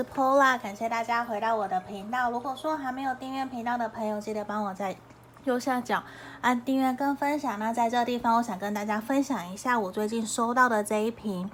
[0.00, 2.30] 是 Pola，感谢大家回到我的频道。
[2.30, 4.96] 如果说还没有订阅频道的朋友，记得帮我在
[5.44, 6.02] 右下角
[6.40, 7.58] 按订阅跟分享。
[7.58, 11.50] 那在这个地方，我想跟大家分享一下我最近收到的这一瓶，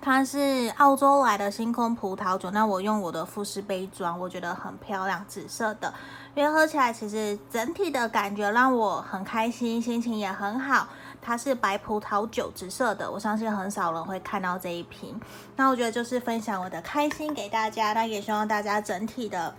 [0.00, 2.52] 它是澳洲来的星空葡萄酒。
[2.52, 5.92] 那我用我的富士杯装，我觉得很漂亮，紫色的。
[6.36, 10.86] 因为喝起来其实整体的感觉让我很开心，心情也很好。
[11.26, 15.20] 它是白葡萄酒，紫色的，我相信很少人会看到这一瓶。
[15.56, 19.52] 那我觉得就是分享我的开心给大家，那也希望大家整体的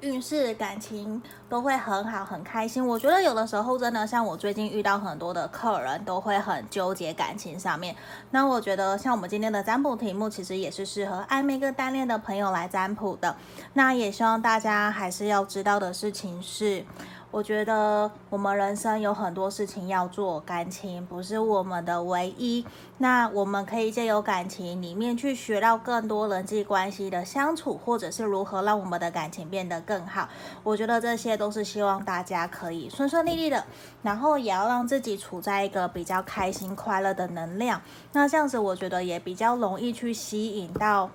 [0.00, 2.86] 运势、感情都会很好、很开心。
[2.86, 7.96] 我觉得有的时候真的像我最近遇到很多的客人都会很纠结感情上面。
[8.30, 13.34] 那我觉得像我们今天的占卜题目，其实也是适合暧昧跟单恋的朋友来占卜的。
[13.72, 16.84] 那也希望大家还是要知道的事情是。
[17.32, 22.62] 我觉得我们人生有很多事情要做，感情不是我们的唯一。
[22.98, 30.28] 那我们可以借由感情里面去学到更多人际关系的相处，或者是如何让我们的感情变得更好。
[30.62, 33.64] 我觉得这些都是希望大家可以顺顺利利的，
[34.02, 37.80] 然后也要让自己处在一个比较开心快乐的能量。
[38.12, 41.08] 那这样子，我觉得也比较容易去吸引到。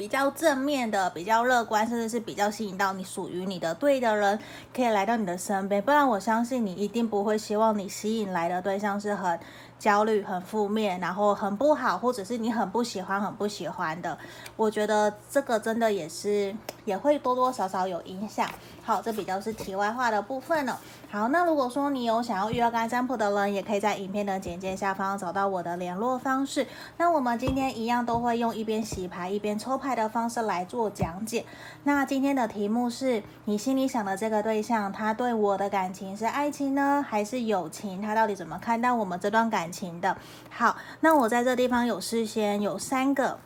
[0.00, 4.38] 比较正面的，比较乐观，甚至是比较吸引到你属于你的对的人，
[4.74, 5.82] 可以来到你的身边。
[5.82, 9.38] 不然，我相信你一定不会希望你吸引来的对象是很
[9.80, 14.16] 焦虑、很负面，然后很不好，或者是你很不喜欢、很不喜欢的。
[14.54, 18.46] 我觉得这个真的也是也会多多少少有影响。
[18.82, 20.78] 好，这比较是题外话的部分了。
[21.10, 26.66] 好，那如果说你有想要预约该占卜的人，也可以在影片的简介下方找到我的联络方式。
[26.98, 31.44] 那我们今天一样都会用一边洗牌一边抽牌的方式来做讲解。
[31.84, 38.02] 那今天的题目是你心里想的这个对象，他对我的感情是爱情呢，还是友情？
[38.02, 40.16] 他到底怎么看待我们这段感情的？
[40.50, 43.38] 好，那我在这地方有事先有三个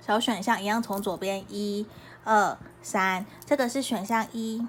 [0.00, 1.86] 小选项，一样从左边一。
[2.22, 4.64] 二三，这个是选项一，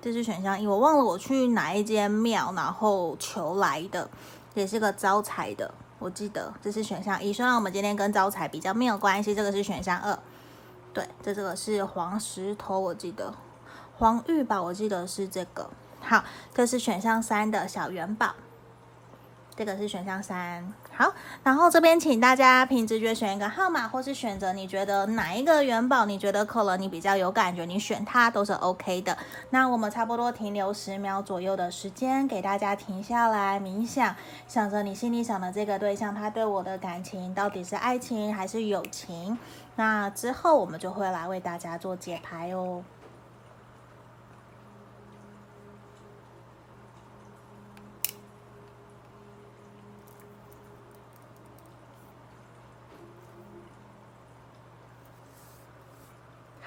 [0.00, 0.66] 这是选项一。
[0.66, 4.08] 我忘了我去哪一间庙，然后求来的，
[4.54, 5.72] 也是个招财的。
[5.98, 9.34] 我记得这是选项一，虽然我们今天跟招财比较没有关系。
[9.34, 10.18] 这个是选项二，
[10.94, 13.34] 对，这这个是黄石头，我记得
[13.98, 15.68] 黄玉宝，我记得是这个。
[16.00, 16.24] 好，
[16.54, 18.34] 这是选项三的小元宝。
[19.58, 29.18] 这个是选项三，好，然后这边请大家凭直觉选一个号码，或是选择你觉得哪一个元宝，你觉得可能你比较有感觉，你选它都是 OK 的。
[29.50, 34.14] 那我们差不多停留十秒左右的时间，给大家停下来冥想，
[34.46, 39.36] 想着你心里想的这个对象，他对我的感情到底是爱情还是友情？
[39.74, 42.84] 那之后我们就会来为大家做解牌哦。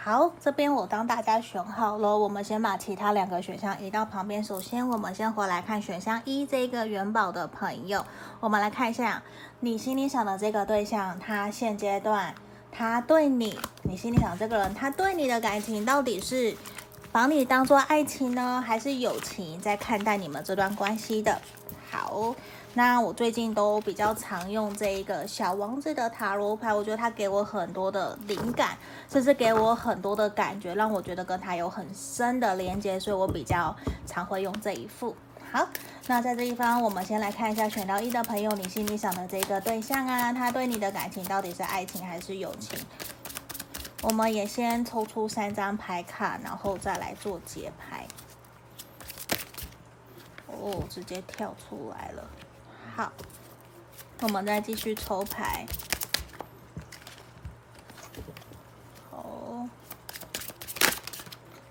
[0.04, 4.44] 好，这边我帮大家选好了，我们先把其他两个选项移到旁边。
[4.44, 8.04] 首先，我们先回来看选项一这个元宝的朋友，
[8.40, 9.22] 我们来看一下
[9.60, 12.34] 你心里想的这个对象，他现阶段
[12.72, 16.58] 他对你，你心里想这个人，他对你的感情到底是
[17.12, 21.40] 把你当做爱情呢，还是友情在看待你们这段关系的？
[21.92, 22.34] 好。
[22.74, 28.78] 那我最近都比较常用这一个小王子的塔罗牌，我觉得他给我很多的灵感，
[29.10, 35.16] 甚至给我很多的感觉，让我觉得跟他有很深的连接，所以我比较常会用这一副。
[35.52, 35.68] 好，
[36.08, 42.80] 那在这一方，我们先来看一下选到一的朋友，你心里想的这个对象啊，他对你的感情到底是爱情还是友情？
[44.02, 48.08] 我们也先抽出三张牌卡，然后再来做节拍。
[50.48, 52.24] 哦，直接跳出来了。
[53.02, 53.12] 好，
[54.22, 55.66] 我们再继续抽牌。
[59.10, 59.68] 好，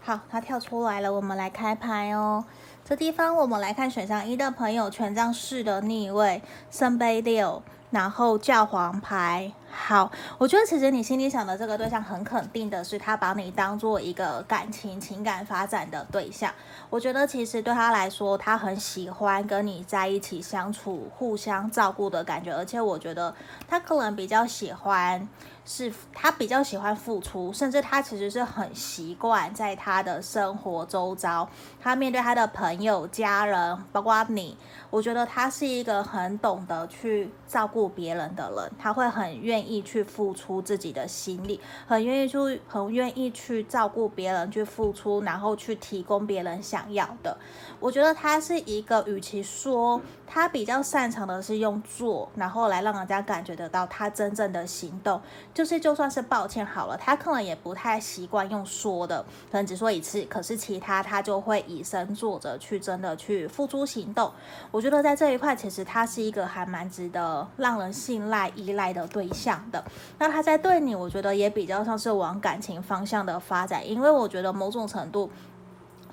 [0.03, 2.45] 好，它跳出来了，我们来开牌哦。
[2.85, 9.53] 这地方我们来看选项一的朋友，权杖四的逆位，圣杯六，然后教皇牌。
[9.91, 10.09] 好，
[10.39, 16.55] 我觉得其实你心里想的这个对象很肯定的是，他把你当做一个感情、情感发展的对象。
[16.89, 23.35] 我觉得其实对他来说，他很喜欢跟你在一起相处、互相照顾的感觉，而且我觉得
[23.67, 25.29] 他可能比较喜欢。
[25.73, 31.49] 是他比较喜欢付出，甚至他其实是很习惯在他的生活周遭，
[31.81, 34.57] 他面对他的朋友、家人，包括你，
[34.91, 47.39] 我觉得他是一个很懂得去照顾别人的人，他会很愿意去付出自己的心力，很愿意去，很愿意去照顾别人，去付出，然后去提供别人想要的。
[47.79, 50.01] 我觉得他是一个，与其说
[50.33, 55.21] 他比较擅长的是用做，然后来让人家感觉得到他真正的行动。
[55.53, 60.23] 就是就算是抱歉好了，他可能也不太习惯用说的，可能只说一次。
[60.27, 64.31] 可是其他他就会以身作则，去真的去付诸行动。
[64.71, 69.85] 我觉得在这一块，其实他是一个还蛮值得让人信赖、依赖的对象的。
[70.17, 75.29] 那他在对你，我觉得也比较像是往感情方向的发展，因为我觉得某种程度。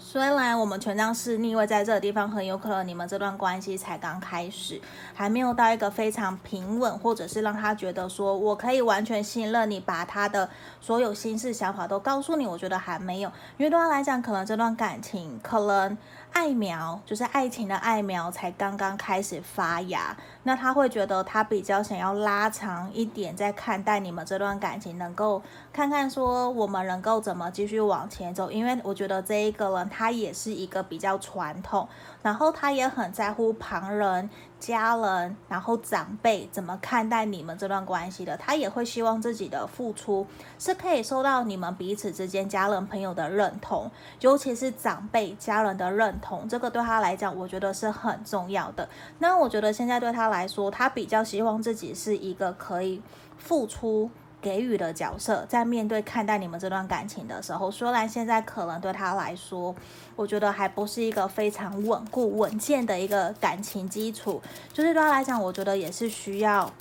[0.09, 4.80] 虽然我们权杖是逆位在这个地方，很有可能你们这段关系才刚开始，
[5.13, 10.50] 还没有到一个非常平稳，或者是让他觉得说我可以完全信任你，把他的
[10.80, 12.48] 所有心事想法都告诉你。
[12.48, 15.98] 我觉得还没有，因为对他来讲，可能这段感情可能。
[16.31, 20.15] 爱苗就是爱情的爱苗，才刚刚开始发芽。
[20.44, 25.41] 那他会觉得他比较想要拉长一点，在看待你们这段感情，能够
[25.74, 28.51] 看看说我们能够怎么继续往前走。
[28.51, 31.88] 因为我觉得这一个人他也是一个比较传统，
[32.21, 34.29] 然后他也很在乎旁人。
[34.59, 38.36] 家人，然后长辈怎么看待你们这段关系的？
[38.38, 40.25] 他也会希望自己的付出
[40.57, 43.89] 是可以受到你们彼此之间家人朋友的认同，
[44.21, 48.88] 尤其是长辈家人的认同，这个对他来讲，我觉得是很重要的。
[49.19, 53.01] 那我觉得现在对他来说，他比较希望自己是一个可以
[53.38, 54.10] 付出。
[54.39, 59.75] 给予的角色，在面对看待你们这段感情的时候，虽然现在可能对他来说，
[60.16, 64.42] 我觉得还不是一个非常稳固稳健的一个感情基础，
[64.72, 66.72] 就是对他来讲，我觉得也是需要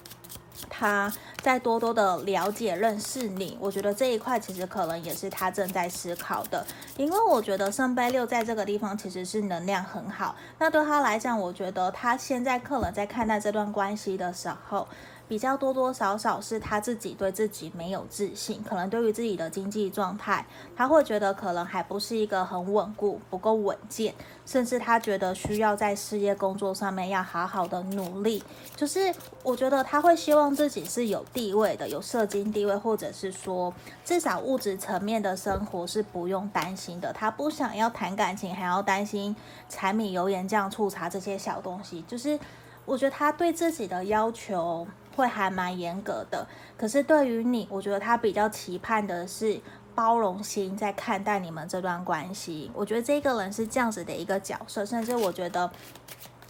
[0.68, 3.56] 他再多多的了解认识你。
[3.58, 6.64] 我觉得这一块其实可能也是他正在思考的，
[6.98, 10.36] 因为我觉得圣杯六在这个地方其实是能量很好。
[10.58, 14.86] 那对他来讲，我觉得他现在可能在看待这段关系的时候。
[15.28, 20.46] 比较多多少少是他自己对自己没有自信，可能对于自己的经济状态，
[20.76, 24.14] 他会觉得可能还不是一个很稳固、不够稳健，
[24.44, 28.42] 甚至他觉得需要在事业工作上面要好好的努力。
[28.76, 29.12] 就是
[29.42, 33.74] 我觉得他会希望自己是有地位的，有社经地位，或者是说
[34.04, 37.12] 至少物质层面的生活是不用担心的。
[37.12, 39.34] 他不想要谈感情，还要担心
[39.68, 42.04] 柴米油盐酱醋茶这些小东西。
[42.06, 42.38] 就是
[42.84, 44.86] 我觉得他对自己的要求。
[45.16, 46.46] 会还蛮严格的，
[46.76, 49.58] 可是对于你，我觉得他比较期盼的是
[49.94, 52.70] 包容心，在看待你们这段关系。
[52.74, 55.70] 我觉得这个人是这样子的一个角色，甚至我觉得，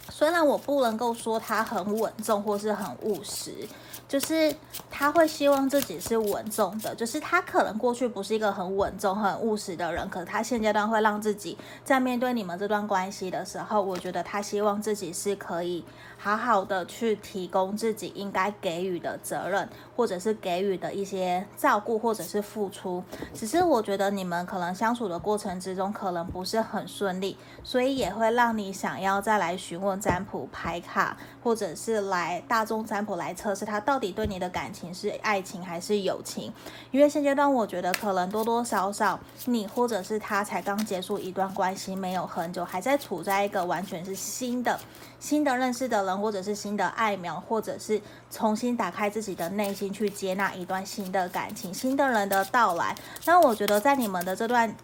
[0.09, 3.67] 虽然我不能够说他很稳重或是很务实。
[4.07, 4.55] 就是
[4.89, 15.83] 他会希望自己是稳重的，就是他可能过去不是一个很稳重、很务实的人，可是他现阶段会让自己在面对你们这段关系的时候，我觉得他希望自己是可以
[16.17, 23.03] 好好的去提供自己应该给予的责任，或者是给予的一些照顾，或者是付出。
[23.33, 31.15] 只是我觉得你们可能相处的过程之中，可能不是很顺利，所以也会让你想要再来询问占卜牌卡，
[31.47, 33.97] 或者是来大众占卜来测试他到。
[33.97, 36.51] 底对你的感情是爱情还是友情？
[36.91, 44.77] 因为现阶段我觉得可能多多少少你或者是他才刚结束一段关系，没有很久，还在处在一个完全是新的、
[45.19, 47.99] 新的认识的人，或者是新的爱苗，或者是
[48.29, 52.95] 重新打开自己的内心去接纳一段新的感情、新的人的到来。
[53.25, 54.75] 那我觉得在你们的这段。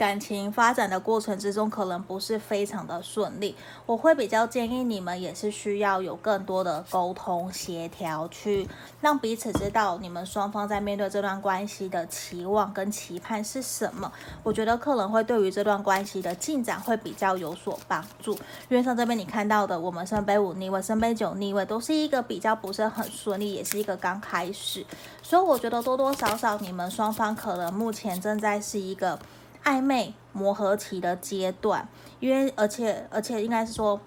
[0.00, 3.54] 感情发展的过程之中，可能不是非常的顺利。
[3.84, 8.66] 我会比较建议你们也是需要有更多的沟通协调，去
[9.02, 14.10] 让彼此知道你们双方在面对这段关系的期望跟期盼是什么。
[14.42, 18.32] 我觉得可能会对于这段关系的进展会比较有所帮助。
[18.70, 24.86] 因为像这边你看到的，我们圣杯五逆位、圣杯九逆位都是一个比较不是很顺利，也是一个刚开始。
[25.22, 29.18] 所以我觉得多多少少你们双方可能目前正在是一个。
[29.64, 31.88] 暧昧磨合期的阶段，
[32.18, 34.00] 因为而且而且应该是说，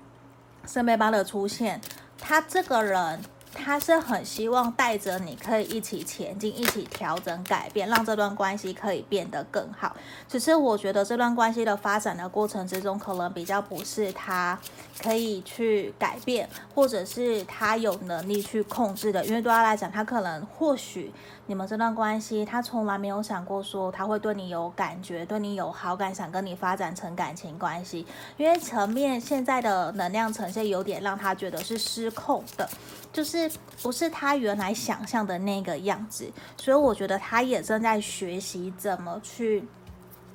[0.66, 1.80] 圣杯八的出现，
[2.20, 3.20] 他这个人
[3.54, 9.96] 他是很希望带着你可以一起前进，一起调整改变，让这段关系可以变得更好。
[10.28, 14.60] 只是我觉得这段关系的发展的过程之中，可能比较不是他
[15.02, 21.12] 可以去改变，或者是他有能力去控制的，因为对他来讲，他可能或许。
[21.46, 28.08] 你们这段关系，他从来没有想过说他会对你有感觉，对你有好感，想跟你发展成感情关系。
[28.38, 32.70] 因为层面现在的能量呈现有点让他觉得是失控的，
[33.14, 33.50] 就是
[33.82, 36.30] 不是他原来想象的那个样子。
[36.58, 39.64] 所以我觉得他也正在学习怎么去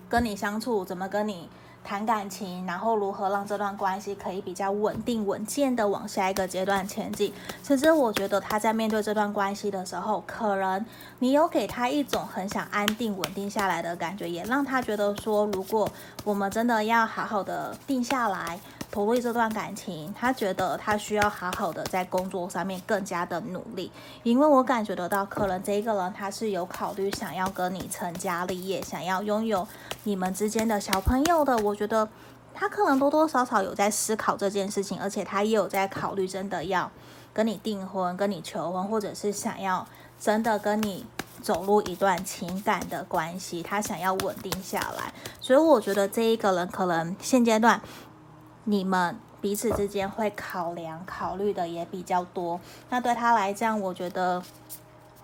[0.08, 1.50] 跟你相处，怎么跟你。
[1.84, 7.32] 谈感情，然后如何让这段关系可以比较稳定稳健的往下一个阶段前进。
[7.62, 10.84] 甚至我觉得他在面对这段关系的时候，可能
[11.20, 15.90] 你有给他一种很想安定稳定下来的感觉，也让他觉得说，如果
[16.24, 18.60] 我们真的要好好的定下来。
[18.90, 23.92] 投入这段感情，他觉得他需要好好的在工作上面更加的努力，
[24.22, 29.68] 因为我感觉得到，可能这一个人他是有考虑想要跟你成家立业，想要拥有
[30.04, 31.56] 你们之间的小朋友的。
[31.58, 32.08] 我觉得
[32.54, 36.90] 他可能多多少少有在思考这件事情，而且他也有在考虑真的要
[37.34, 39.86] 跟你订婚、跟你求婚，或者是想要
[40.18, 41.04] 真的跟你
[41.42, 45.12] 走入一段情感的关系，他想要稳定下来。
[45.40, 47.80] 所以我觉得这一个人可能现阶段。
[48.68, 52.60] 你们彼此之间会考量、考虑的也比较多。
[52.90, 54.42] 那对他来讲，我觉得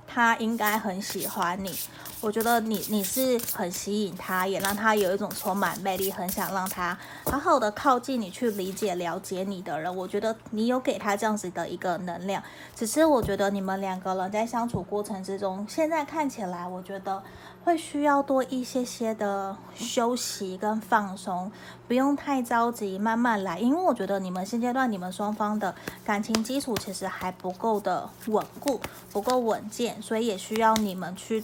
[0.06, 1.78] 他应该很喜欢你。
[2.22, 6.96] 我觉得你你是很吸引他，也让他有一种充满魅力，很想让他
[7.26, 9.94] 好好的靠近你，去理解、了解你的人。
[9.94, 12.42] 我觉得你有给他这样子的一个能量。
[12.74, 17.22] 只是我觉得你们两个人在相处过程之中，现在看起来，我觉得。
[17.64, 21.50] 会需要多一些些的休息跟放松，
[21.88, 23.59] 不用太着急，慢慢来。
[23.59, 28.78] 因为我觉得你们现阶段你们双方的感情基础其实还不够的稳固，
[29.11, 31.42] 不够稳健，所以也需要你们去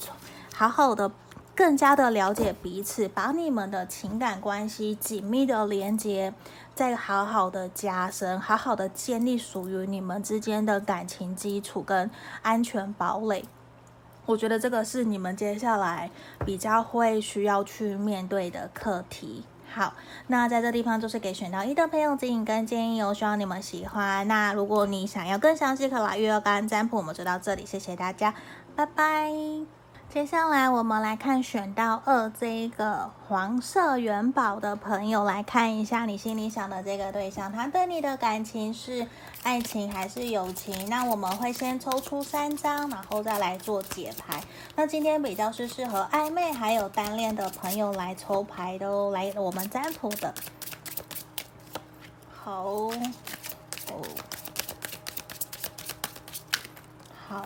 [0.55, 1.11] 好好的、
[1.55, 6.35] 更加的了解彼此，把你们的情感关系紧密的连接，
[6.75, 12.11] 再好好的加深，好好的建立属于你们之间的感情基础跟
[12.43, 13.47] 安全堡垒。
[14.31, 16.11] 我觉得这个是你们接下来
[16.47, 19.45] 比较会需要去面对的课题。
[19.73, 19.95] 好，
[20.29, 24.27] 那在这地方就是给选到一的朋友指引跟建议哦，希望你们喜欢。
[24.27, 26.97] 那如果你想要更详细，可来预约干占卜。
[26.97, 28.35] 我们就到这里，谢谢大家，
[28.75, 29.80] 拜拜。
[30.13, 39.07] 接下来我们来看选到二这一个黄色元宝的朋友，来看一下你心里想的这个对象，他对你的感情是
[39.45, 40.89] 爱情还是友情？
[40.91, 44.43] 那我们会先抽出三张，然后再来做解牌。
[44.75, 50.35] 那今天比较是适合暧昧还有单恋的朋友来抽牌的哦，来我们占卜的。
[52.35, 52.93] 好，哦，
[57.29, 57.45] 好。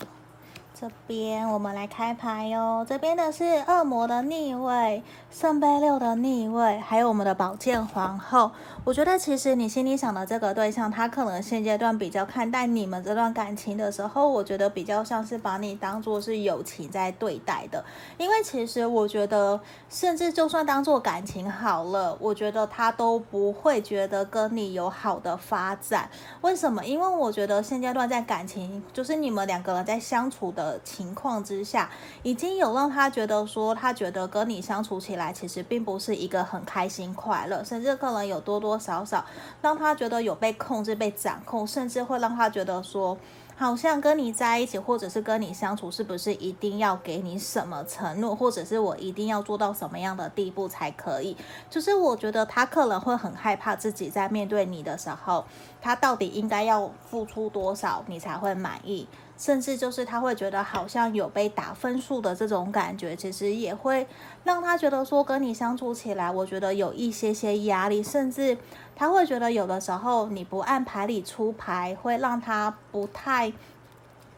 [0.84, 5.02] 这边我们来开牌哟，这边的是恶魔的逆位。
[5.34, 8.52] 圣杯六的逆位，还有我们的宝剑皇后。
[8.84, 17.84] 我觉得其实你心里想的这个对象，他可能现阶段比较看待你们这段感情的时候，我觉得比较像是把你当做是友情在对待的。
[18.16, 26.08] 因为其实我觉得，甚至就算当做感情好了，我觉得他都不会觉得跟你有好的发展。
[26.42, 26.84] 为什么？
[26.84, 31.90] 因为我觉得现阶段在感情，就是你们两个人在相处的情况之下，
[32.22, 35.23] 已经有让他觉得说，他觉得跟你相处起来。
[35.32, 39.24] 其实并不是一个很开心快乐，甚至可能有多多少少
[39.60, 43.16] 让他觉得有被控制、被掌控，甚至会让他觉得说，
[43.56, 51.36] 好像跟你在一起，或者是跟你相处，是不是一定要给你什么承诺，或者是我一定要做到什么样的地步才可以？
[51.70, 55.44] 就是我觉得他可能会很害怕自己在面对你的时候，
[55.80, 59.06] 他到底应该要付出多少，你才会满意？
[59.36, 64.06] 甚至就是他会觉得好像有被打分数的这种感觉，其实也会
[64.44, 68.56] 让他觉得说跟你相处起来，我觉得有一些些压力，甚至
[68.94, 73.52] 他会觉得有的时候你不按牌理出牌，会让他不太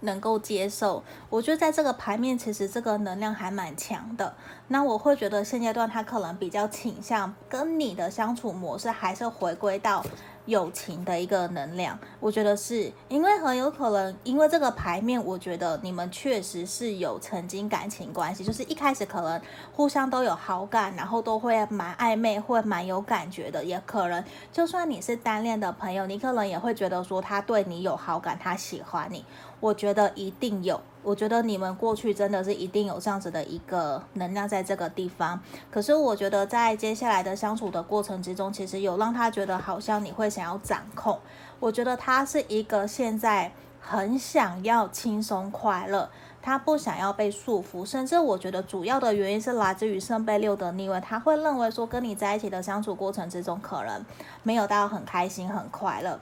[0.00, 1.02] 能够接受。
[1.28, 4.34] 我觉得在这个牌面，其实这个能量还蛮强的。
[4.68, 10.04] 那我会觉得现阶段他可能比较倾向跟你的相处模式，还是回归到。
[10.46, 19.40] 友情的一个能量，我觉得是因为很有可能，因为这个牌面，我觉得你们确实是有曾经感情关系，就是一开始可能
[19.72, 23.64] 互相都有好感，然后都会蛮暧昧，会蛮有感觉的。
[23.64, 29.24] 也可能就算你是单恋的朋友，你可能也会觉得说他对你有好感，他喜欢你。
[29.60, 30.80] 我觉得一定有。
[31.02, 41.16] 我觉得你们过去真的是一定有这样子的一个能量在这个地方，可是我觉得在接下来的相处的过程之中，其实有让他觉得好像你会想要掌控。
[41.60, 46.10] 我觉得他是一个现在很想要轻松快乐，
[46.42, 54.04] 他不想要被束缚，甚至我觉得主要的原因是来自于圣杯六的逆位，他会认为说跟你在一起的相处过程之中，可能
[54.42, 56.18] 没有到很开心很快乐。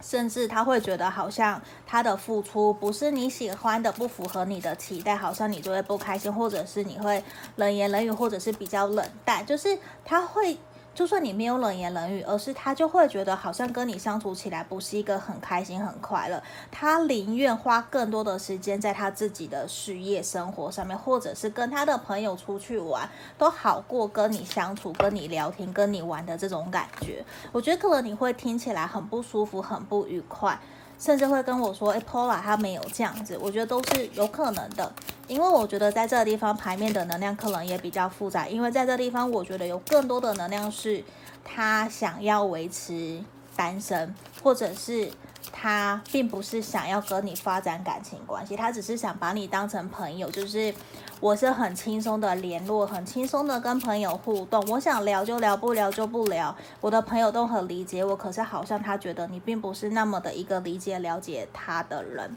[0.00, 7.22] 甚至他会觉得好像他的付出不是你喜欢的，不符合你的期待，好像你就会不开心，或者是你会
[7.56, 10.58] 冷言冷语，或者是比较冷淡，就是他会。
[11.00, 16.42] 就算你没有冷言冷语，而是他就会觉得好像跟你相处起来不是一个很开心、很快乐。
[16.70, 27.24] 他宁愿花更多的时间在他自己的事业、生活上面，或者是跟他的朋友出去玩，都好过跟你相处、跟你聊天、跟你玩的这种感觉。
[27.50, 30.60] 我觉得可能你会听起来很不舒服、很不愉快。
[31.00, 34.92] 甚至会跟我说：“诶，Pola，他没有这样子。”我觉得都是有可能的，
[35.26, 41.02] 因为我觉得在这个地方牌面的能量可能也比较复杂，因为在这地方我觉得有更多的能量是
[41.42, 43.18] 他想要维持
[43.56, 45.10] 单身，或者是。
[45.52, 50.72] 他并不是想要跟你发展感情关系，他只是想把你当成朋友，就是
[51.20, 56.56] 我是很轻松的联络，很轻松的跟朋友互动，我想聊就聊，不聊就不聊。
[56.80, 62.34] 我的朋友都很理解我，可是好像他觉得你并不是那么的一个理解了解他的人。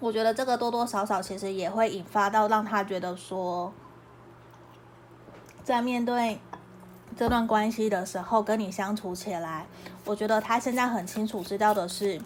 [0.00, 3.72] 我觉得这个多多少少其实也会引发到让他觉得说，
[5.62, 6.40] 在面对。
[7.14, 9.66] 这段关系的时候，跟你相处起来，
[10.06, 12.18] 我觉得他现在很清楚知道的是，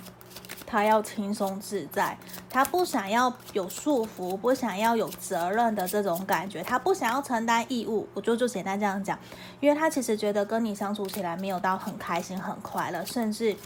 [0.67, 2.19] 他要轻松自在，
[2.51, 8.09] 他不想要有束缚，不想要有责任的这种感觉，他不想要承担义务。
[8.13, 9.19] 我就就简单这样讲，
[9.61, 13.57] 因为他其实觉得跟你相处起来没有到很开心、很快乐，甚至。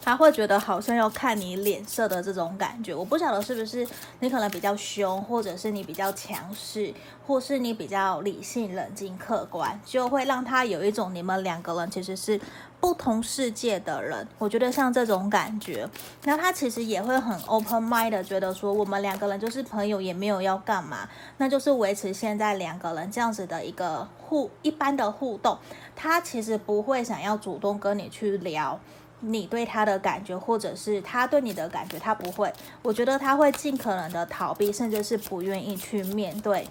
[0.00, 3.86] 他会觉得好像要看你脸色的这种感觉，我不晓得是不是
[4.20, 6.94] 你可能比较凶，或者是你比较强势，
[7.26, 12.40] 或是你比较理性、冷静、客观，就会让他有一种你们两个人其实是
[12.80, 14.26] 不同世界的人。
[14.38, 15.88] 我觉得像这种感觉，
[16.24, 21.08] 那他其实也会很 open mind 的觉得说，我们两个人就是朋友，也没有要干嘛，
[21.38, 25.58] 那就是维持现在两个人这样子的一个互一般的互动。
[25.96, 28.78] 他其实不会想要主动跟你去聊。
[29.20, 32.52] 你对他的感觉，或者是他对你的感觉，他不会。
[32.82, 36.64] 我觉得他会尽可能的逃避，甚至是不愿意去面对，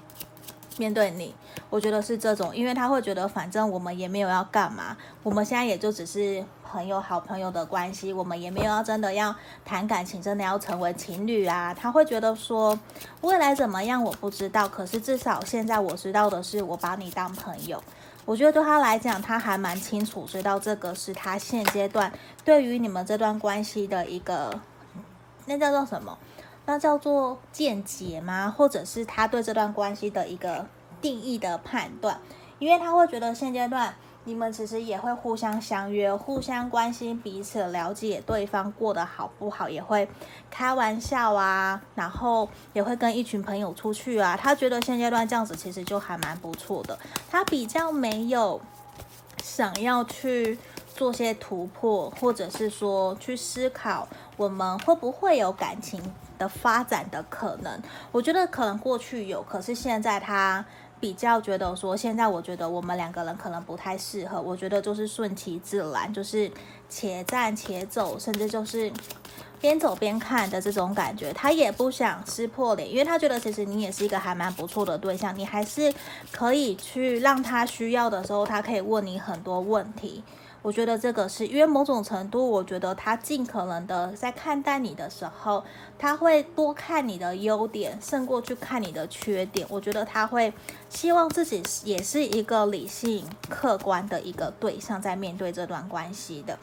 [0.77, 1.35] 面对你。
[1.69, 11.73] 我觉得是这种，因为他会觉得，反正我们也没有要干嘛，我们现在也就只是朋友、好朋友的关系，我们也没有要真的要谈感情，真的要成为情侣啊。
[11.73, 12.79] 他会觉得说，
[13.21, 17.83] 未来怎么样我不知道，可是至少现在我知道的是，我把你当朋友。
[18.23, 22.11] 我觉得对他来讲，他还蛮清楚知道这个是他现阶段
[22.43, 24.59] 对于你们这段关系的一个，
[25.45, 26.17] 那叫做什么？
[26.67, 28.53] 那叫做见解吗？
[28.55, 30.67] 或者是他对这段关系的一个
[31.01, 32.19] 定义的判断？
[32.59, 33.95] 因为他会觉得现阶段。
[34.25, 40.05] 你们其实也会互相相约，互相关心彼此，了解对方过得好不好，也会
[40.51, 44.35] 开玩笑啊，然后也会跟一群朋友出去啊。
[44.35, 46.99] 他觉得现阶段这样子其实就还蛮不错的，
[47.31, 48.59] 他比较没有
[49.41, 50.59] 想要去
[50.97, 54.05] 做些突破，或者是说去思考
[54.35, 56.01] 我们会不会有感情
[56.37, 57.81] 的发展的可能。
[58.11, 60.65] 我觉得可能过去有，可是现在他。
[60.99, 64.41] 比较觉得说，现在我觉得我们两个人可能不太适合。
[64.41, 66.51] 我觉得就是顺其自然，就是
[66.89, 68.91] 且战且走，甚至就是
[69.61, 71.31] 边走边看的这种感觉。
[71.31, 75.93] 他也不想撕破脸，因为他觉得其实你也是一个还蛮不错的对象，你还是
[76.31, 80.23] 可以去让他需要的时候，他可以问你很多问题。
[80.63, 85.63] 我觉得这个是因为某种程度，我觉得他尽可能的在看待你的时候，
[85.97, 89.65] 他会多看你的优点，胜过去看你的缺点。
[89.69, 90.51] 我觉得他会
[90.89, 96.57] 希望自己也是一个理性、客观的一个对象，在面对这段关系的。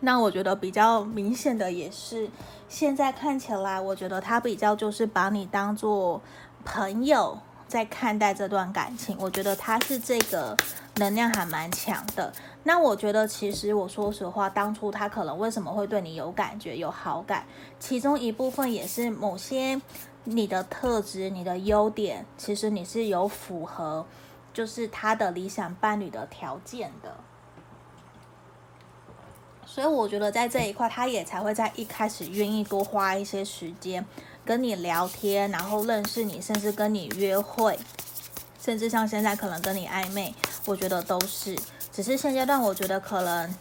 [0.00, 2.28] 那我觉得比较明显的也是，
[2.68, 6.20] 现在看起来，我觉得他比较就是把你当做
[6.62, 7.38] 朋友
[7.74, 9.16] 在看待这段感情。
[9.18, 10.56] 我觉得他是这个。
[10.96, 12.32] 能量还蛮强的，
[12.62, 17.44] 那我觉得其实我说实话，当初他可能为什么会对你有感觉、有好感，
[17.80, 19.82] 其中一部分也是某些
[20.22, 24.06] 你的特质、你的优点，其实你是有符合，
[24.52, 27.16] 就是他的理想伴侣的条件的。
[29.66, 34.06] 所以我觉得在这一块，他也才会在一开始愿意多花一些时间
[34.44, 37.78] 跟你聊天，然后认识你，甚至跟你约会。
[38.60, 41.54] 甚至像现在可能跟你暧昧，我觉得都是，
[41.92, 43.54] 只是现阶段我觉得可能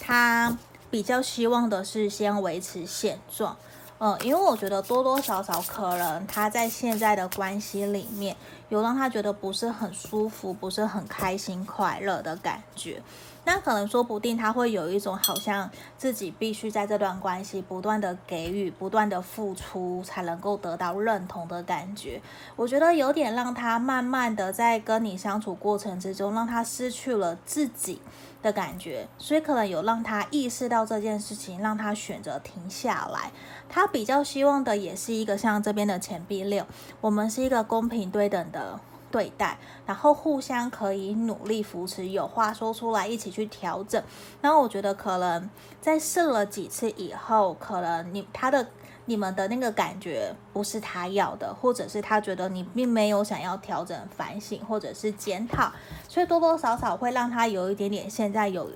[0.00, 0.58] 他
[0.90, 3.56] 比较希望的是先维持现状，
[3.98, 8.36] 嗯，因为我觉得多多少少可能他在现在的关系里面
[8.70, 13.00] 有让他觉得不是很舒服，不是很开心快乐的感觉。
[13.46, 22.20] 那可能说不定他会有一种好像自己必须在这段关系不断的给予、不断的付出，才能够得到认同的感觉。
[22.56, 28.00] 我觉得有点让他慢慢的在跟你相处过程之中，让他失去了自己
[28.42, 33.30] 的感觉，所以可能有让他意识到这件事情，让他选择停下来。
[33.68, 36.66] 他比较希望的也是一个像这边的钱币六，
[37.00, 38.80] 我们是一个公平对等的。
[39.14, 44.02] 对待，然后互相可以努力扶持，有话说出来，一起去调整。
[44.40, 45.48] 然后我觉得可能
[45.80, 48.66] 在试了几次以后，可能你他的
[49.04, 55.70] 你们的那个感觉不是他要的，或者是他觉得你并没有想要调整、反省或者是检讨，
[56.08, 58.68] 所以多多少少会让他有一点点现在有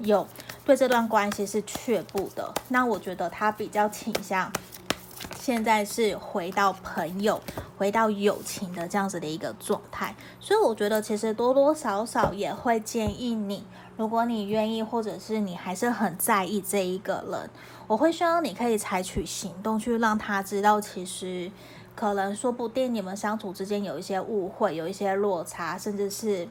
[0.00, 0.26] 有
[0.64, 4.50] 对这段关系是却步的，那我觉得他比较倾向
[5.44, 7.38] 现在是回到朋友、
[7.76, 13.62] 回到友情的这样子的一个状态，所以我觉得其实多多少少也会建议你，
[13.98, 17.50] 如果你愿意，或者是你还是很在意这一个人，
[17.86, 21.52] 我会希望你可以采取行动去让他知道，其实
[21.94, 26.48] 可能说不定你们相处之间有一些误会，有一些落差，甚至是。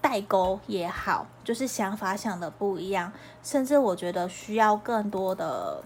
[0.00, 3.10] 代沟也好，就是想法想的不一样，
[3.42, 5.82] 甚至我觉得需要更多的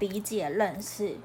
[0.00, 1.16] 理解认识，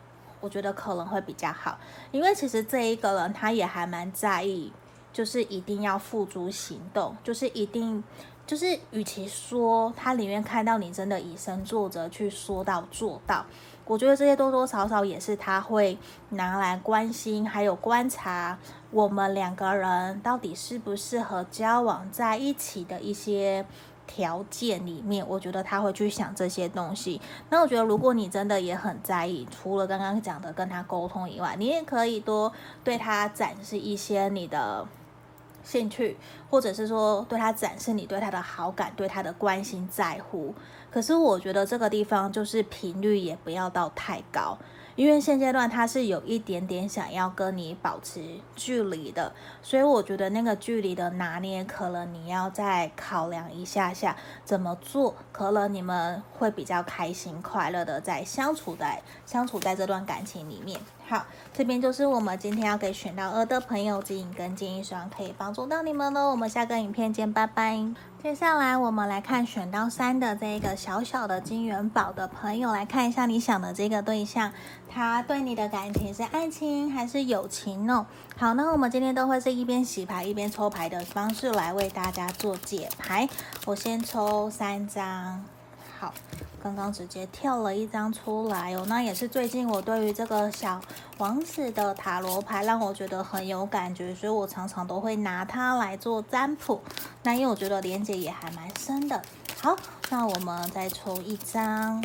[0.44, 1.78] 我觉得可能会比较好。
[2.12, 4.74] 因为其实这一个人他也还蛮在意，
[5.14, 8.04] 就是一定要付诸行动，就是一定
[8.46, 13.46] 就是与其说他里面看到你真的以身作则去说到做到。
[13.86, 15.98] 我觉得这些多多少少也是他会
[16.30, 18.58] 拿来关心，还有观察
[18.92, 23.66] 我们两个人到底适不适合交往在一起的一些
[24.08, 25.26] 条件里面。
[25.28, 27.20] 我觉得他会去想这些东西。
[27.50, 32.52] 那我觉得，如果你真的也很在意，除了刚刚讲的跟他沟通以外，你也可以多
[32.84, 34.86] 对他展示一些你的
[35.64, 36.18] 兴趣，
[36.50, 40.54] 或者是说对他展示你对他的好感，对他的关心在乎。
[40.92, 44.58] 可是我觉得这个地方就是频率也不要到太高，
[44.96, 48.22] 因为现阶段他是有一点点想要跟你保持
[48.56, 60.80] 距离的，所以我觉得那个距离的拿捏，可能你要再考量一下下怎么做，可能你们会比较开心快乐的在相处在相处在这段感情里面。
[61.08, 66.32] 好，这边就是我们今天要给选到二的朋友指引跟建议，希望可以帮助到你们喽。
[66.32, 68.13] 我们下个影片见，拜拜。
[68.24, 74.54] 接下来我们来看选到三的这个小小的金元宝的朋友，来看一下你想的这个对象，
[74.90, 78.08] 他对你的感情是爱情还是友情呢？
[78.38, 83.28] 好，那我们今天都会是一边洗牌一边抽牌的方式来为大家做解牌。
[83.66, 85.44] 我先抽三张，
[86.04, 86.14] 好。
[86.62, 90.82] 刚刚直接跳了一张出来哦，那也是最近我对于这个小
[91.18, 96.82] 王子的塔罗牌让我觉得很有感觉，所以我常常都会拿它来做占卜。
[97.24, 99.22] 那因为我觉得连接也还蛮深的。
[99.62, 99.78] 好，
[100.10, 102.04] 那我们再抽一张。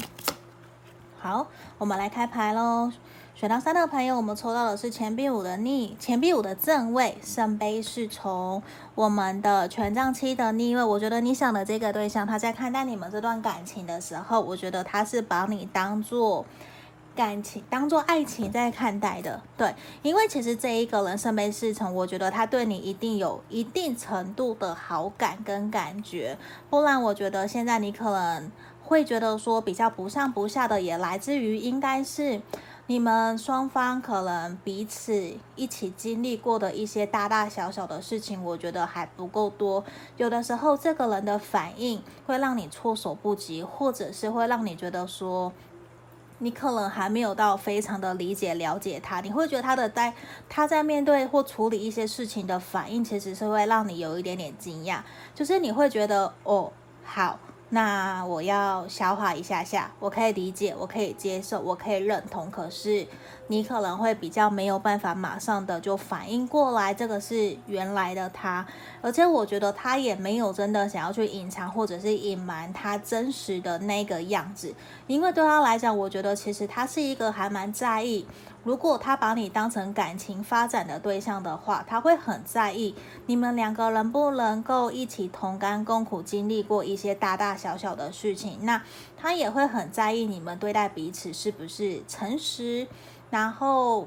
[1.19, 2.93] 好，我们来开牌喽。
[3.39, 8.61] 选到三的朋友，我们抽到的是钱币五的逆，钱币五的正位，圣杯是从
[8.97, 10.83] 我们的权杖七的逆位。
[10.83, 16.45] 我觉得你想的这个对象，他在看待你们这段感情的时候，我觉得他是把你当做
[17.15, 19.41] 感情、当做爱情在看待的。
[19.57, 19.73] 对，
[20.03, 26.37] 因为其实这一个人圣杯侍从，我觉得他对你一定有一定程度的好感跟感觉，
[26.69, 28.51] 不然我觉得现在你可能
[28.83, 32.43] 会觉得说比较不上不下的，也来自于应该是。
[32.91, 39.85] 你们双方可能彼此一起经历过的一些大大小小的事情，我觉得还不够多。
[40.17, 45.53] 有的时候，这个人的反应会让你措手不及，或者是会让你觉得说，
[46.39, 49.21] 你可能还没有到非常的理解了解他。
[49.21, 50.15] 你会觉得他的在
[50.49, 55.01] 他在面对或处理一些事情的反应，其实是会让你有一点点惊讶，
[55.35, 56.73] 就是你会觉得哦，
[57.05, 57.39] 好。
[57.71, 62.51] 那我要消化一下下，我可以理解，我可以接受，我可以认同。
[62.51, 63.07] 可是
[63.49, 68.67] 你可能会比较没有办法马上的就反应过来，这个是原来的他。
[69.03, 74.75] 而且我觉得他也没有真的想要去隐藏或者是隐瞒他真实的那个样子，
[75.07, 78.27] 因为对他来讲，我觉得其实他是一个还蛮在意。
[78.65, 82.95] 如果他把你当成感情发展的对象的话，他会很在意
[83.27, 88.59] 你们两个能不能够一起同甘共苦，经历过一些大大小小的事情。
[88.63, 88.83] 那
[89.17, 92.87] 他也会很在意你们对待彼此是不是诚实，
[93.31, 94.07] 然后。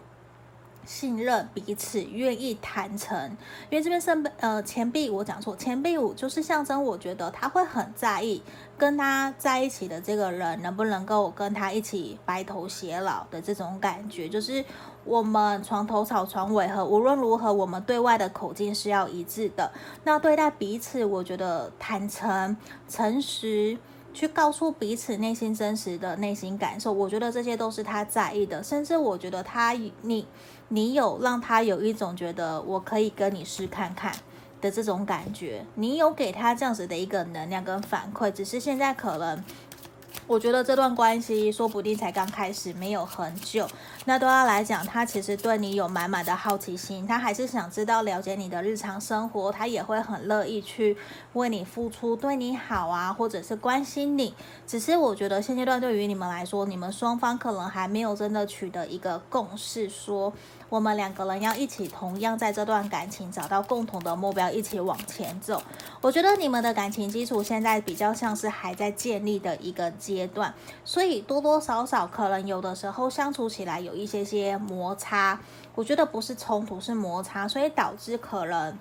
[0.86, 3.38] 信任彼此，愿意坦诚，
[3.70, 8.42] 因为这边圣杯呃钱币我讲错，钱币五就是象征，我觉得他会很在意
[8.78, 14.64] 跟他在一起的这个人能不能够跟他一起白头偕老的这种感觉，就是
[15.06, 19.72] 我们床头吵床尾和，无论如何我们对外的口径是要一致的。
[20.04, 22.58] 那对待彼此，我觉得坦诚、
[22.90, 23.78] 诚实，
[24.14, 30.28] 去告诉彼此内心真实的内心感受，我觉得这些都是他在意的，甚至我觉得他你。
[30.74, 34.16] 你有让他有一种觉得我可以跟你试看看
[34.62, 39.44] 的这种感觉，你有给他这样子的一个能量跟反馈，只是现在可能
[40.28, 43.68] 我觉得这段关系说不定才刚开始，没有很久。
[44.06, 50.96] 那对他来讲，他其实对你有满满的好奇心，他还是想知道了解你的日常生活，他也会很乐意去
[51.34, 54.34] 为你付出，对你好啊，或者是关心你。
[54.66, 60.34] 只是我觉得现阶段对于你们来说，你们双方可能还没有真的取得一个共识，说
[60.72, 65.62] 我们两个人要一起同样在这段感情找到共同的目标，一起往前走。
[66.00, 70.54] 我觉得你们的感情基础现在比较像是还在建立的一个阶段，
[70.86, 75.38] 所以多多少少可能有的时候相处起来有一些些摩擦，
[75.76, 78.74] 我觉得不是冲突，是摩擦，所以导致可能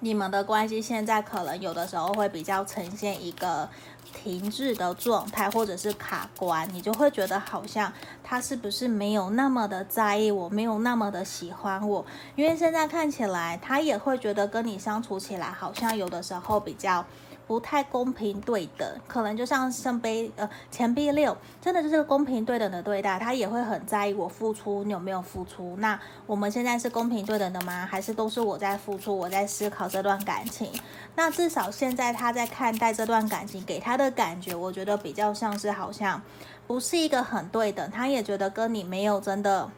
[0.00, 3.68] 你们的关系现在可能有的时候会比较呈现一个
[4.12, 7.92] 停滞的状态，或者是卡关，你就会觉得好像
[8.24, 17.04] 他是不是没有那么的在意我，没有那么的喜欢我，因为现在看起来他也会觉得跟你相处起来好像有的时候比较。
[17.50, 25.74] 不太公平对等，可能就像圣杯呃钱币六，真的就是公平对等的对待，他也会很在意我付出，你有没有付出？
[25.78, 27.84] 那我们现在是公平对等的吗？
[27.90, 30.70] 还是都是我在付出，我在思考这段感情？
[31.16, 36.22] 那至少现在他在看待这段感情，给他的感觉，我觉得比较像是好像
[36.68, 39.68] 不是一个很对等，他也觉得跟你没有真的。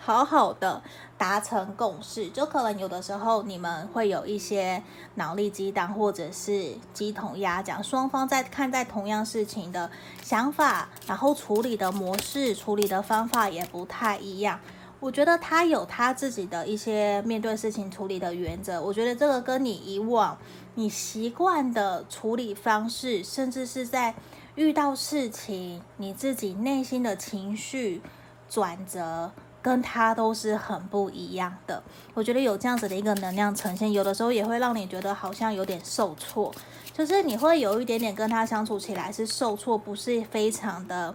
[0.00, 0.82] 好好的
[1.16, 4.82] 达成共识，就可能有的时候你们会有一些
[5.16, 9.90] 脑力激荡，或者是鸡同鸭讲，双方在看待同样事情的
[10.22, 14.58] 想法，然后处理的模式、处理的方法也不太一样。
[15.00, 20.36] 我觉得他有他自己的一些面对事情处理的原则，我觉得这个跟你以往
[20.74, 24.14] 你习惯的处理方式，甚至是在
[24.56, 28.02] 遇到事情你自己内心的情绪
[28.48, 29.30] 转折。
[29.68, 31.82] 跟他都是很不一样的，
[32.14, 36.50] 我觉得有这样子的一个能量呈现，有的时候也会让你觉得好像有点受挫，
[36.94, 41.14] 就是你会有一点点跟他相处起来是受挫，不是非常的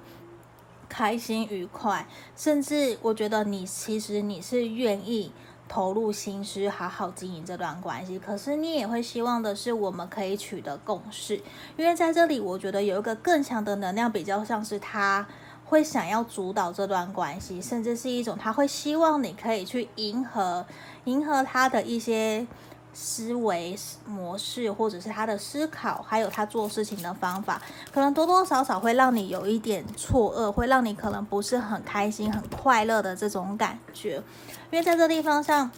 [0.87, 5.31] 开心愉快，甚至我觉得你其实你是愿意
[5.67, 11.41] 投入心思好好经营这段关系，可是你也会希望的是我们可以取得共识，
[11.75, 15.27] 因为在这里我觉得有一个更强的能量，比较像是他。
[15.73, 20.63] 会想要主导这段关系，甚至是一种他会希望你可以去迎合，
[21.05, 22.45] 迎合他的一些
[22.93, 27.59] 思维模式，或者是他的思考，还有他做事情的方法，
[27.91, 34.21] 可能多多少少会让你有一点错愕，会让你可能不是很开心、很快乐的这种感觉，
[34.69, 35.71] 因为在这地方上。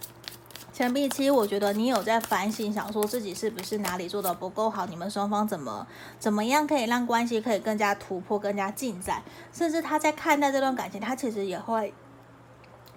[0.75, 4.85] 钱币七，我觉得你有在反省，想说自己是不是哪里做的不够好？
[4.87, 5.87] 你们双方怎么
[6.19, 9.23] 怎么样可以让关系可以更加突破、更加进展？
[9.53, 11.93] 甚至他在看待这段感情，他其实也会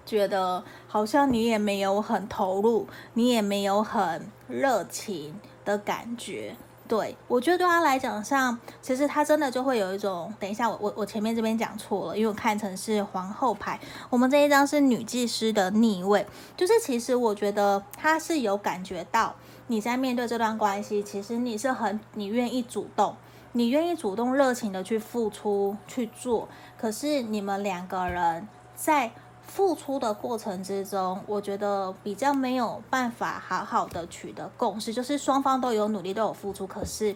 [0.05, 6.57] 觉得好像你也没有很投入，你也没有很热情的感觉。
[6.89, 16.25] 对，我觉得对他来讲，像其实他真的就会有一种，等一下我我我前面这边讲错了，因为我看成是皇后牌，我们这一张是女祭司的逆位，
[16.57, 19.35] 就是其实我觉得他是有感觉到
[19.67, 23.15] 你在面对这段关系，其实你是很你愿意主动，
[23.51, 29.11] 你愿意主动热情的去付出去做，可是你们两个人在。
[29.49, 37.15] 付出的过程之中，我觉得比较没有办法好好的取得共识，就是双方都有努力，都有付出，可是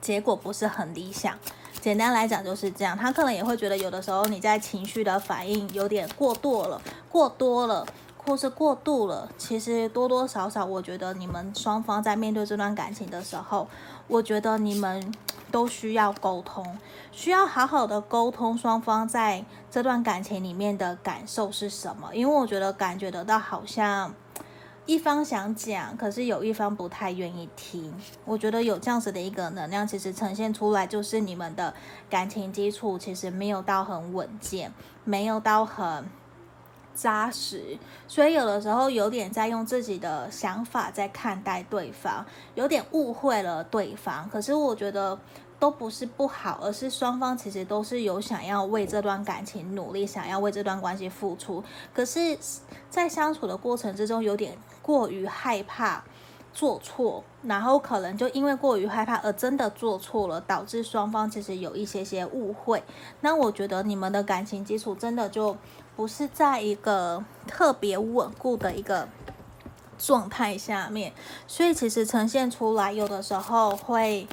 [0.00, 1.36] 结果不是很理想。
[1.80, 9.28] 简单来讲就是这样，他可能也会觉得有的时候你在情绪的反应有点过多了，过多了，或是过度了。
[9.38, 13.66] 其实多多少少，我觉得你们双方在面对这段感情的时候，
[14.06, 15.12] 我觉得你们。
[15.50, 16.78] 都需要沟通，
[17.10, 22.14] 需要好好的沟通，双方在这段感情里面的感受是什么？
[22.14, 24.14] 因为我觉得感觉得到好像
[24.86, 27.94] 一方想讲，可是有一方不太愿意听。
[28.24, 31.74] 我觉得有这样子的一个能量，其实呈现出来就是你们的
[32.08, 34.72] 感情基础其实没有到很稳健，
[35.04, 36.06] 没有到很。
[36.98, 44.28] 扎实，所以有的时候有点在用自己的想法在看待对方，有点误会了对方。
[44.28, 45.16] 可是我觉得
[45.60, 51.62] 都不是不好，而是双方其实都是有想要为这段感情努力，想要为这段关系付出。
[51.94, 52.36] 可是，
[52.90, 56.02] 在相处的过程之中，有点过于害怕
[56.52, 62.82] 做错，然后可能就因为过于害怕而真的做错了，导致双方其实有一些些误会。
[63.20, 65.56] 那我觉得你们的感情基础真的就。
[65.98, 69.08] 不是在一个特别稳固的一个
[69.98, 71.12] 状态下面，
[71.48, 74.28] 所以其实呈现出来有的时候会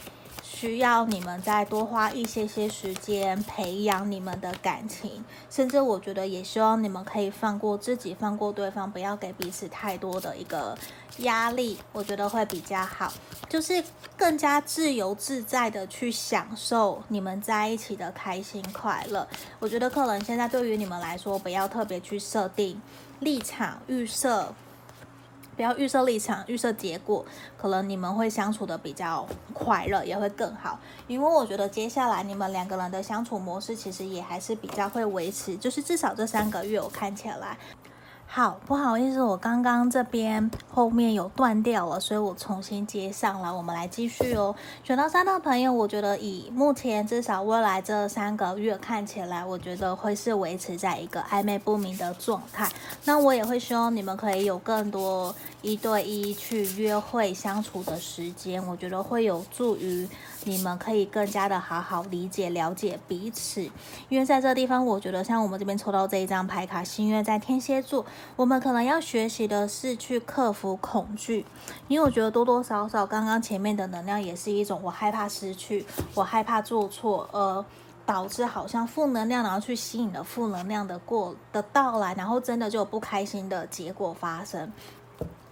[0.56, 10.74] 需要你们再多花一些些时间培养你们的感情，甚至我觉得也希望你们可以放过自己，放过对方，不要给彼此太多的一个
[11.18, 13.12] 压力，我觉得会比较好，
[13.50, 13.84] 就是
[14.16, 19.28] 更加自由自在的去享受你们在一起的开心快乐。
[19.60, 22.82] 我觉得可能现在对于你们来说，不要特别去设定
[23.20, 24.56] 立场预设。
[25.56, 27.26] 不要预设立场，预设结果，
[27.58, 30.80] 可能你们会相处的比较快乐，也会更好。
[31.08, 37.58] 因为我觉得接下来你们两个人的相处模式，其实也还是比较会维持，就是至少这三个月我看起来。
[38.28, 43.56] 好，不好意思，我刚刚这边后面有断掉了，所以我重新接上了。
[43.56, 44.54] 我们来继续哦。
[44.84, 52.70] 选到三的朋友，我觉得以目前至少未来这三个月看起来，我觉得会是维持在一个暧昧不明的状态。
[53.06, 60.06] 那我也会希望你们可以有更多一对一去约会相处的时间，我觉得会有助于
[60.46, 63.62] 你们可以更加的好好理解了解彼此。
[64.08, 68.06] 因为在这个地方，我觉得像我们这边抽到这一张牌卡，星月在天蝎座。
[68.36, 71.46] 我们可能要学习的是去克服恐惧，
[71.88, 77.66] 因为我觉得多多少少刚刚前面的能量也是一种我害怕失去，我害怕做错，而
[78.06, 84.72] 导致好像负能量，然后去吸引了负能量的过的到来，然后真的就有不开心的结果发生。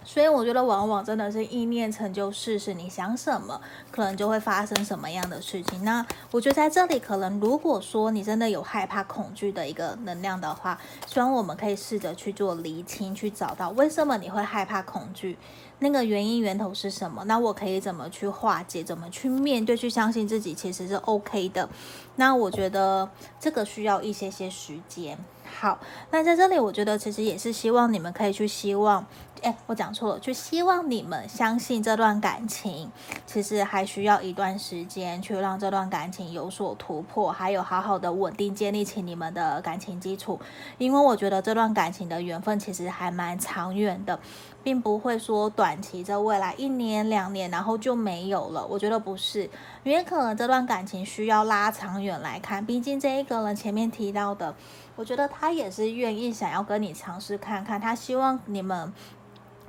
[0.04, 5.82] 所以我觉得往往真的是意念成就事实，你想什么，可能就会发生什么样的事情。
[5.82, 15.38] 那我觉得在这里，可能如果说你真的有害怕、恐惧的一个能量的话，希望我们可以试着去做厘清，去找到为什么你会害怕、恐惧，
[15.84, 17.22] 那个原因源头是什么？
[17.26, 18.82] 那我可以怎么去化解？
[18.82, 19.76] 怎么去面对？
[19.76, 21.68] 去相信自己其实是 OK 的。
[22.16, 25.18] 那我觉得这个需要一些些时间。
[25.60, 25.78] 好，
[26.10, 29.06] 那在这里，我觉得其实也是希望你们可以去希望，
[29.42, 32.90] 哎，我讲错了，去希望你们相信这段感情，
[33.26, 40.40] 其实还需要一段时间去让这段感情有所突破，还有好好的稳定建立起你们的感情基础。
[40.78, 44.18] 因为我觉得这段感情的缘分其实还蛮长远的，
[44.64, 48.66] 并不会说短期在未来一年两年然后就没有了。
[48.66, 49.48] 我觉得不是，
[49.84, 54.54] 因为可能这段感情需要拉长远来看，毕竟这一个人前面提到的。
[54.96, 58.92] 我觉得他也是愿意想要跟你尝试看看，他希望你们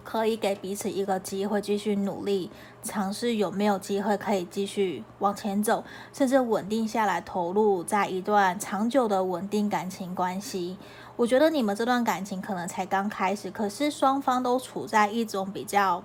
[0.06, 2.50] 可以给彼此一个机会，继续努力
[2.82, 10.78] 尝试有没有机会可以继续往前走，甚至稳定下来，投入在一段长久的稳定感情关系。
[11.18, 16.04] 我觉得你们这段感情可能才刚开始，可是双方都处在一种比较。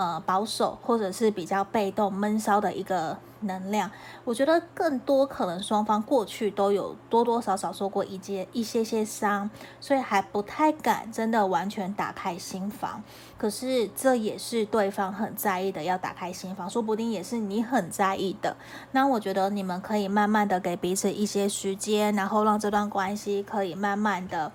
[0.00, 3.90] 呃，保守或者是比较被动闷骚的一个能量，
[4.24, 13.02] 我觉得更多可能双方过去都有多多少少受过一些一些些伤，所以还不太敢真的完全打开心房。
[13.36, 18.56] 可是这也是对方很在意的，要打开心房，说不定也是你很在意的。
[18.92, 24.50] 那我觉得你们可以慢慢的给彼此一些时间，然后让这段关系可以慢慢的。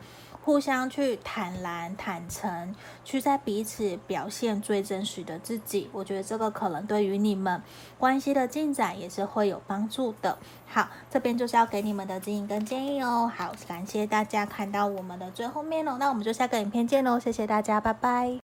[0.45, 5.89] 互相去坦然、坦诚，去在彼此表现最真实的自己。
[5.91, 7.63] 我觉得这个可能对于你们
[7.97, 10.37] 关系的进展也是会有帮助的。
[10.67, 13.29] 好，这边就是要给你们的指引跟建议哦。
[13.35, 15.97] 好，感谢大家看到我们的最后面哦。
[15.99, 18.44] 那我们就下个影片见喽，谢谢大家，拜拜。